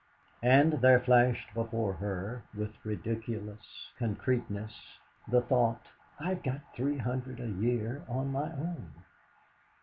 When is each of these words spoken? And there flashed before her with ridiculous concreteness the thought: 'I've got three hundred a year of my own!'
And 0.41 0.81
there 0.81 0.99
flashed 0.99 1.53
before 1.53 1.93
her 1.93 2.41
with 2.57 2.73
ridiculous 2.83 3.91
concreteness 3.99 4.73
the 5.27 5.41
thought: 5.43 5.85
'I've 6.19 6.41
got 6.41 6.61
three 6.73 6.97
hundred 6.97 7.39
a 7.39 7.45
year 7.49 8.01
of 8.07 8.25
my 8.25 8.51
own!' 8.51 8.93